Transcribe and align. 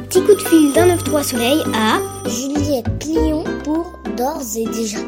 petit 0.00 0.20
coup 0.22 0.34
de 0.34 0.40
fil 0.40 0.72
d'un 0.72 0.96
9-3 0.96 1.22
soleil 1.22 1.62
à 1.74 2.00
Juliette 2.28 3.04
Lyon 3.04 3.44
pour 3.62 3.98
D'ores 4.16 4.56
et 4.56 4.64
déjà. 4.64 4.98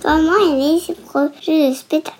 Comment 0.00 0.36
est 0.36 0.56
né 0.56 0.80
ce 0.80 0.92
projet 0.92 1.70
de 1.70 1.74
spectacle 1.74 2.18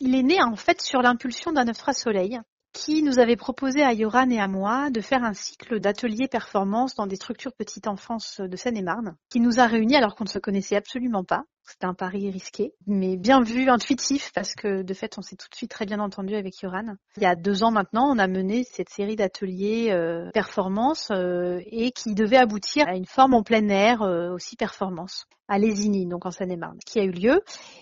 Il 0.00 0.14
est 0.14 0.22
né 0.22 0.42
en 0.42 0.56
fait 0.56 0.80
sur 0.80 1.02
l'impulsion 1.02 1.52
d'un 1.52 1.64
9-3 1.64 1.94
soleil 1.94 2.40
qui 2.72 3.02
nous 3.02 3.18
avait 3.18 3.36
proposé 3.36 3.82
à 3.82 3.92
Yoran 3.92 4.30
et 4.30 4.40
à 4.40 4.48
moi 4.48 4.90
de 4.90 5.00
faire 5.00 5.22
un 5.24 5.34
cycle 5.34 5.78
d'ateliers 5.78 6.26
performance 6.26 6.94
dans 6.94 7.06
des 7.06 7.16
structures 7.16 7.52
petite 7.52 7.86
enfance 7.86 8.40
de 8.40 8.56
Seine-et-Marne, 8.56 9.16
qui 9.30 9.40
nous 9.40 9.60
a 9.60 9.66
réunis 9.66 9.96
alors 9.96 10.14
qu'on 10.14 10.24
ne 10.24 10.28
se 10.28 10.38
connaissait 10.38 10.76
absolument 10.76 11.22
pas. 11.22 11.44
C'était 11.72 11.86
un 11.86 11.94
pari 11.94 12.30
risqué, 12.30 12.74
mais 12.86 13.16
bien 13.16 13.40
vu, 13.40 13.70
intuitif, 13.70 14.30
parce 14.34 14.54
que 14.54 14.82
de 14.82 14.92
fait, 14.94 15.16
on 15.16 15.22
s'est 15.22 15.36
tout 15.36 15.48
de 15.50 15.54
suite 15.54 15.70
très 15.70 15.86
bien 15.86 16.00
entendu 16.00 16.34
avec 16.34 16.60
Yoran. 16.60 16.96
Il 17.16 17.22
y 17.22 17.26
a 17.26 17.34
deux 17.34 17.64
ans 17.64 17.70
maintenant, 17.70 18.14
on 18.14 18.18
a 18.18 18.26
mené 18.26 18.64
cette 18.64 18.90
série 18.90 19.16
d'ateliers 19.16 19.90
euh, 19.90 20.30
performance 20.32 21.08
euh, 21.12 21.62
et 21.64 21.90
qui 21.90 22.14
devait 22.14 22.36
aboutir 22.36 22.86
à 22.88 22.94
une 22.94 23.06
forme 23.06 23.32
en 23.32 23.42
plein 23.42 23.66
air 23.70 24.02
euh, 24.02 24.34
aussi 24.34 24.54
performance 24.56 25.24
à 25.48 25.58
Lésigny, 25.58 26.06
donc 26.06 26.24
en 26.26 26.30
Seine-et-Marne, 26.30 26.78
qui 26.84 26.98
a 27.00 27.04
eu 27.04 27.10
lieu. 27.10 27.40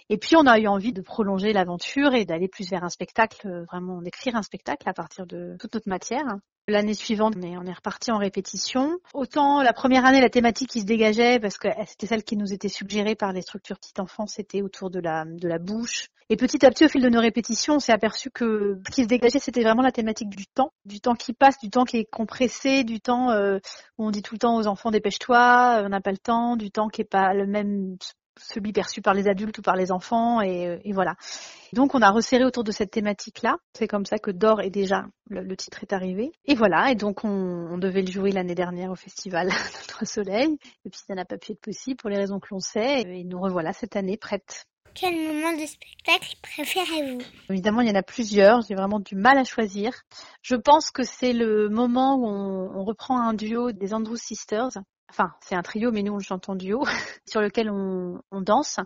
Et 0.09 0.19
puis 0.19 0.37
on 0.37 0.47
a 0.47 0.59
eu 0.59 0.67
envie 0.67 0.93
de 0.93 1.03
prolonger 1.03 1.53
l'aventure 1.53 2.15
et 2.15 2.25
d'aller 2.25 2.49
plus 2.49 2.69
vers 2.71 2.85
un 2.85 2.89
spectacle, 2.89 3.47
euh, 3.47 3.65
vraiment 3.65 4.03
d'écrire 4.03 4.37
un 4.37 4.43
spectacle 4.43 4.89
à 4.89 4.93
partir 4.93 5.27
de 5.27 5.57
toute 5.59 5.75
notre 5.75 5.89
matière. 5.89 6.25
L'année 6.71 6.95
suivante, 6.95 7.35
on 7.37 7.43
est, 7.43 7.57
on 7.57 7.65
est 7.65 7.73
reparti 7.73 8.13
en 8.13 8.19
répétition. 8.19 8.99
Autant 9.13 9.61
la 9.61 9.73
première 9.73 10.05
année, 10.05 10.21
la 10.21 10.31
thématique 10.31 10.71
qui 10.71 10.81
se 10.81 10.87
dégageait, 10.87 11.41
parce 11.41 11.59
que 11.59 11.67
c'était 11.87 12.07
celle 12.07 12.23
qui 12.23 12.37
nous 12.37 12.53
était 12.53 12.69
suggérée 12.69 13.17
par 13.17 13.33
les 13.33 13.43
structures 13.43 13.77
petite 13.77 13.99
enfance, 13.99 14.35
c'était 14.37 14.63
autour 14.63 14.89
de 14.89 15.01
la, 15.01 15.25
de 15.25 15.49
la 15.49 15.59
bouche. 15.59 16.11
Et 16.29 16.37
petit 16.37 16.65
à 16.65 16.71
petit, 16.71 16.85
au 16.85 16.89
fil 16.89 17.03
de 17.03 17.09
nos 17.09 17.21
répétitions, 17.21 17.75
on 17.75 17.81
s'est 17.81 17.93
aperçu 17.93 18.31
que 18.31 18.79
ce 18.87 18.95
qui 18.95 19.03
se 19.03 19.09
dégageait, 19.09 19.41
c'était 19.41 19.65
vraiment 19.65 19.83
la 19.83 19.91
thématique 19.91 20.29
du 20.29 20.47
temps, 20.47 20.73
du 20.85 21.01
temps 21.01 21.17
qui 21.17 21.33
passe, 21.33 21.59
du 21.59 21.71
temps 21.71 21.85
qui 21.85 21.97
est 21.97 22.05
compressé, 22.05 22.85
du 22.85 23.01
temps 23.01 23.33
euh, 23.33 23.59
où 23.99 24.07
on 24.07 24.13
dit 24.13 24.23
tout 24.23 24.37
le 24.37 24.39
temps 24.39 24.57
aux 24.57 24.69
enfants 24.69 24.93
dépêche-toi, 24.93 25.83
on 25.85 25.89
n'a 25.89 26.01
pas 26.01 26.13
le 26.13 26.19
temps, 26.19 26.55
du 26.55 26.71
temps 26.71 26.89
qui 26.89 27.01
est 27.01 27.05
pas 27.05 27.35
le 27.35 27.49
même 27.49 27.97
celui 28.41 28.73
perçu 28.73 29.03
par 29.03 29.15
les 29.15 29.29
adultes 29.29 29.59
ou 29.59 29.63
par 29.63 29.77
les 29.77 29.93
enfants 29.93 30.41
et, 30.41 30.81
et 30.85 30.93
voilà. 30.93 31.17
Donc 31.73 31.95
on 31.95 32.03
a 32.03 32.11
resserré 32.11 32.45
autour 32.45 32.65
de 32.65 32.73
cette 32.73 32.91
thématique-là. 32.91 33.57
C'est 33.75 33.87
comme 33.87 34.07
ça 34.07 34.19
que 34.19 34.31
D'or 34.31 34.61
est 34.61 34.71
déjà 34.71 35.05
le, 35.29 35.43
le, 35.43 35.57
titre 35.57 35.83
est 35.83 35.93
arrivé. 35.93 36.33
Et 36.47 36.55
voilà. 36.55 36.91
Et 36.91 36.95
donc 36.95 37.25
on, 37.25 37.29
on 37.29 37.79
devait 37.79 38.03
le 38.03 38.11
jouer 38.11 38.33
l'année 38.33 38.55
dernière 38.55 38.91
au 38.91 38.97
festival 38.97 39.49
Notre 39.81 40.07
Soleil. 40.07 40.59
Et 40.85 40.91
puis 40.91 41.01
ça 41.07 41.15
n'a 41.15 41.25
pas 41.25 41.39
pu 41.39 41.53
être 41.53 41.61
possible 41.61 41.97
pour 41.97 42.11
les 42.11 42.17
raisons 42.17 42.41
que 42.41 42.49
l'on 42.51 42.61
sait. 42.61 43.03
Et 43.03 43.25
nous 43.25 43.41
revoilà 43.41 43.73
cette 43.73 43.97
année 43.97 44.17
prête. 44.17 44.67
Quel 44.95 45.15
moment 45.15 45.53
de 45.53 45.67
spectacle 45.67 46.35
préférez-vous? 46.43 47.21
Évidemment, 47.49 47.81
il 47.81 47.89
y 47.89 47.93
en 47.93 47.95
a 47.95 48.03
plusieurs. 48.03 48.63
J'ai 48.63 48.75
vraiment 48.75 48.99
du 48.99 49.15
mal 49.15 49.39
à 49.39 49.45
choisir. 49.45 49.93
Je 50.43 50.57
pense 50.57 50.91
que 50.91 51.05
c'est 51.05 51.33
le 51.33 51.69
moment 51.69 52.17
où 52.17 52.27
on, 52.27 52.81
on 52.81 52.85
reprend 52.85 53.21
un 53.21 53.35
duo 53.35 53.71
des 53.71 53.95
Andrews 53.95 54.17
Sisters 54.17 54.71
enfin 55.11 55.33
c'est 55.41 55.55
un 55.55 55.63
trio 55.63 55.93
mais 55.93 56.03
nous 56.03 56.13
on 56.13 56.17
le 56.17 56.23
chante 56.23 56.49
en 56.49 56.55
duo 56.55 56.85
sur 57.27 57.41
lequel 57.41 57.71
on, 57.71 58.21
danse 58.41 58.81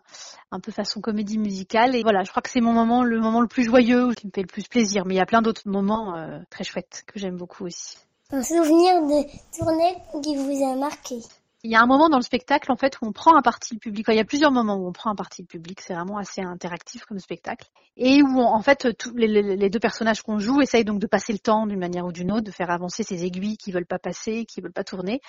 un 0.50 0.61
peu 0.61 0.72
façon 0.72 1.00
comédie 1.00 1.39
musicale. 1.39 1.94
Et 1.94 2.03
voilà 2.03 2.25
je 2.25 2.30
crois 2.30 2.42
que 2.42 2.50
c'est 2.50 2.61
mon 2.61 2.72
moment 2.72 3.05
le 3.05 3.20
moment 3.20 3.41
le 3.41 3.48
plus 3.48 3.64
joyeux 3.64 4.12
qui 4.14 4.27
me 4.27 4.33
fait 4.34 4.42
le 4.42 4.48
plus 4.48 4.67
plaisir. 4.67 5.05
Mais 5.06 5.14
il 5.14 5.19
y 5.19 5.20
a 5.20 5.27
plein 5.27 5.42
d'autres 5.42 5.69
moments 5.69 6.17
euh, 6.17 6.41
très 6.50 6.64
chouettes 6.64 7.05
que 7.06 7.19
j'aime 7.19 7.36
beaucoup 7.36 7.67
aussi. 7.67 7.98
Un 8.30 8.42
souvenir 8.42 9.02
de 9.02 9.22
tournée 9.56 9.97
qui 10.22 10.34
vous 10.36 10.64
a 10.64 10.75
marqué? 10.77 11.20
Il 11.65 11.70
y 11.70 11.77
a 11.77 11.81
un 11.81 11.87
moment 11.87 12.11
dans 12.11 12.19
le 12.19 12.23
spectacle 12.23 12.70
en 12.70 12.77
fait 12.77 12.98
où 13.01 13.07
on 13.07 13.12
prend 13.12 13.34
un 13.37 13.41
parti 13.41 13.73
le 13.73 13.81
public. 13.81 14.05
il 14.11 14.17
y 14.17 14.20
a 14.20 14.25
plusieurs 14.25 14.53
moments 14.53 14.77
où 14.77 14.87
on 14.87 14.93
prend 14.93 15.11
un 15.11 15.15
parti 15.15 15.41
le 15.41 15.47
public. 15.47 15.81
C'est 15.81 15.95
vraiment 15.95 16.19
assez 16.19 16.43
interactif 16.43 17.07
comme 17.07 17.19
spectacle 17.19 17.69
et 17.97 18.23
où 18.23 18.39
en 18.41 18.61
fait 18.61 18.87
les, 19.15 19.27
les, 19.57 19.70
deux 19.70 19.79
personnages 19.79 20.20
qu'on 20.23 20.39
joue 20.39 20.61
essayent 20.61 20.85
donc 20.85 21.01
de 21.01 21.07
passer 21.07 21.33
le 21.33 21.39
temps 21.39 21.67
d'une 21.67 21.79
manière 21.79 22.05
ou 22.05 22.12
d'une 22.12 22.31
autre, 22.33 22.42
de 22.42 22.51
faire 22.51 22.70
avancer 22.70 23.03
ces 23.03 23.25
aiguilles 23.25 23.57
qui 23.57 23.73
veulent 23.73 23.87
pas 23.87 23.98
passer, 23.98 24.45
qui 24.45 24.61
veulent 24.61 24.73
pas 24.73 24.85
tourner. 24.85 25.23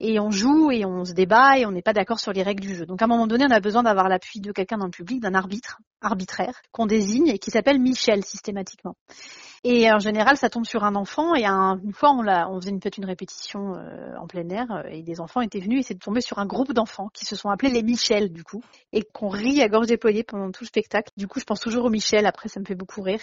Et 0.00 0.18
on 0.18 0.30
joue 0.30 0.70
et 0.70 0.86
on 0.86 1.04
se 1.04 1.12
débat 1.12 1.58
et 1.58 1.66
on 1.66 1.72
n'est 1.72 1.82
pas 1.82 1.92
d'accord 1.92 2.20
sur 2.20 2.32
les 2.32 2.42
règles 2.42 2.62
du 2.62 2.74
jeu. 2.74 2.86
Donc 2.86 3.02
à 3.02 3.04
un 3.04 3.08
moment 3.08 3.26
donné, 3.26 3.44
on 3.46 3.52
a 3.52 3.60
besoin 3.60 3.82
d'avoir 3.82 4.08
l'appui 4.08 4.40
de 4.40 4.50
quelqu'un 4.50 4.78
dans 4.78 4.86
le 4.86 4.90
public, 4.90 5.20
d'un 5.20 5.34
arbitre 5.34 5.78
arbitraire 6.02 6.60
qu'on 6.72 6.86
désigne 6.86 7.28
et 7.28 7.38
qui 7.38 7.50
s'appelle 7.50 7.80
Michel 7.80 8.24
systématiquement. 8.24 8.96
Et 9.64 9.92
en 9.92 10.00
général, 10.00 10.36
ça 10.36 10.50
tombe 10.50 10.66
sur 10.66 10.82
un 10.82 10.96
enfant. 10.96 11.34
Et 11.36 11.46
un, 11.46 11.78
une 11.84 11.92
fois, 11.92 12.10
on, 12.10 12.26
on 12.26 12.60
faisait 12.60 12.72
peut-être 12.72 12.96
une 12.96 13.04
répétition 13.04 13.74
euh, 13.76 14.16
en 14.18 14.26
plein 14.26 14.48
air 14.48 14.84
et 14.90 15.02
des 15.02 15.20
enfants 15.20 15.40
étaient 15.40 15.60
venus 15.60 15.80
et 15.80 15.82
c'est 15.82 15.94
tombé 15.94 16.20
sur 16.20 16.38
un 16.38 16.46
groupe 16.46 16.72
d'enfants 16.72 17.08
qui 17.14 17.24
se 17.24 17.36
sont 17.36 17.48
appelés 17.48 17.70
les 17.70 17.82
Michel 17.82 18.32
du 18.32 18.42
coup 18.42 18.62
et 18.92 19.02
qu'on 19.02 19.28
rit 19.28 19.62
à 19.62 19.68
gorge 19.68 19.86
déployée 19.86 20.24
pendant 20.24 20.50
tout 20.50 20.64
le 20.64 20.68
spectacle. 20.68 21.10
Du 21.16 21.28
coup, 21.28 21.38
je 21.38 21.44
pense 21.44 21.60
toujours 21.60 21.84
aux 21.84 21.90
Michel. 21.90 22.26
Après, 22.26 22.48
ça 22.48 22.58
me 22.58 22.64
fait 22.64 22.74
beaucoup 22.74 23.02
rire. 23.02 23.20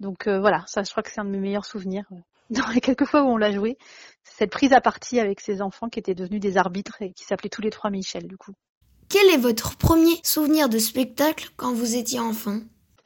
Donc 0.00 0.26
euh, 0.26 0.40
voilà, 0.40 0.64
ça, 0.66 0.82
je 0.82 0.90
crois 0.90 1.02
que 1.02 1.10
c'est 1.10 1.20
un 1.20 1.24
de 1.24 1.30
mes 1.30 1.40
meilleurs 1.40 1.66
souvenirs. 1.66 2.04
Dans 2.50 2.66
les 2.68 2.80
quelques 2.80 3.06
fois 3.06 3.22
où 3.22 3.28
on 3.28 3.36
l'a 3.36 3.52
joué, 3.52 3.78
cette 4.22 4.50
prise 4.50 4.72
à 4.72 4.80
partie 4.80 5.18
avec 5.20 5.40
ces 5.40 5.60
enfants 5.60 5.88
qui 5.88 5.98
étaient 5.98 6.14
devenus 6.14 6.40
des 6.40 6.56
arbitres 6.56 7.00
et 7.00 7.12
qui 7.12 7.24
s'appelaient 7.24 7.50
tous 7.50 7.62
les 7.62 7.70
trois 7.70 7.90
Michel 7.90 8.26
du 8.26 8.36
coup. 8.36 8.52
Quel 9.08 9.28
est 9.28 9.38
votre 9.38 9.76
premier 9.76 10.20
souvenir 10.22 10.68
de 10.68 10.78
spectacle 10.78 11.50
quand 11.56 11.72
vous 11.72 11.96
étiez 11.96 12.20
enfant? 12.20 12.60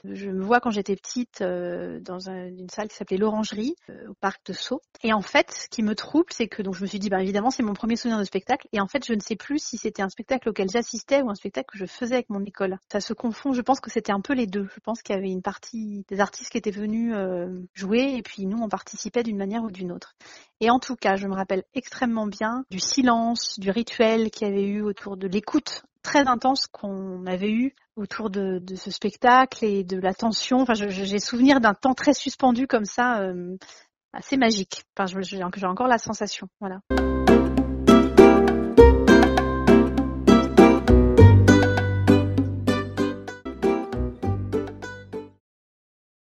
Je 0.05 0.31
me 0.31 0.45
vois 0.45 0.61
quand 0.61 0.71
j'étais 0.71 0.95
petite 0.95 1.41
euh, 1.41 1.99
dans 2.01 2.31
un, 2.31 2.47
une 2.47 2.71
salle 2.71 2.89
qui 2.89 2.97
s'appelait 2.97 3.17
l'Orangerie 3.17 3.75
euh, 3.91 4.09
au 4.09 4.15
parc 4.15 4.47
de 4.47 4.53
Sceaux. 4.53 4.81
Et 5.03 5.13
en 5.13 5.23
fait, 5.23 5.51
ce 5.51 5.69
qui 5.69 5.83
me 5.83 5.95
trouble, 5.95 6.27
c'est 6.31 6.47
que 6.47 6.63
donc 6.63 6.77
je 6.77 6.83
me 6.83 6.87
suis 6.87 7.01
dit, 7.01 7.11
bah 7.11 7.21
évidemment, 7.21 7.51
c'est 7.51 7.65
mon 7.65 7.75
premier 7.75 7.97
souvenir 7.97 8.19
de 8.19 8.25
spectacle. 8.25 8.69
Et 8.73 8.81
en 8.81 8.87
fait, 8.87 9.05
je 9.05 9.13
ne 9.13 9.21
sais 9.21 9.35
plus 9.35 9.59
si 9.59 9.77
c'était 9.77 10.03
un 10.03 10.09
spectacle 10.09 10.49
auquel 10.49 10.71
j'assistais 10.71 11.21
ou 11.23 11.31
un 11.31 11.35
spectacle 11.35 11.67
que 11.73 11.79
je 11.79 11.87
faisais 11.87 12.15
avec 12.15 12.31
mon 12.31 12.45
école. 12.45 12.79
Ça 12.93 13.01
se 13.01 13.13
confond. 13.13 13.53
Je 13.53 13.61
pense 13.61 13.81
que 13.81 13.91
c'était 13.91 14.13
un 14.13 14.21
peu 14.21 14.35
les 14.35 14.47
deux. 14.47 14.69
Je 14.73 14.81
pense 14.81 15.03
qu'il 15.03 15.17
y 15.17 15.19
avait 15.19 15.31
une 15.31 15.43
partie 15.43 16.05
des 16.09 16.21
artistes 16.21 16.51
qui 16.51 16.59
étaient 16.59 16.71
venus 16.71 17.13
euh, 17.17 17.61
jouer 17.75 18.15
et 18.17 18.23
puis 18.23 18.47
nous, 18.47 18.59
on 18.63 18.69
participait 18.69 19.25
d'une 19.25 19.37
manière 19.37 19.65
ou 19.65 19.71
d'une 19.71 19.91
autre. 19.91 20.15
Et 20.61 20.71
en 20.71 20.79
tout 20.79 20.97
cas, 20.97 21.17
je 21.17 21.27
me 21.27 21.35
rappelle 21.35 21.65
extrêmement 21.75 22.27
bien 22.27 22.65
du 22.71 22.79
silence, 22.79 23.59
du 23.59 23.71
rituel 23.71 24.31
qu'il 24.31 24.47
y 24.47 24.51
avait 24.51 24.67
eu 24.67 24.83
autour 24.83 25.17
de 25.17 25.27
l'écoute 25.27 25.83
très 26.09 26.27
intense 26.27 26.67
qu'on 26.67 27.27
avait 27.27 27.51
eu 27.51 27.75
autour 27.97 28.31
de, 28.31 28.63
ce 28.77 28.91
spectacle 28.91 29.63
et 29.65 29.85
de 29.85 29.99
la 29.99 30.15
tension. 30.15 30.61
Enfin, 30.61 30.73
j'ai 30.75 31.19
souvenir 31.19 31.61
d'un 31.61 31.75
temps 31.75 31.93
très 31.95 32.15
suspendu 32.15 32.67
comme 32.67 32.87
ça, 32.87 33.21
euh, 33.21 33.57
assez 34.15 34.39
magique. 34.39 34.85
Enfin, 34.97 35.21
j'ai 35.21 35.67
encore 35.67 35.87
la 35.87 35.99
sensation. 35.99 36.49
Voilà. 36.61 36.81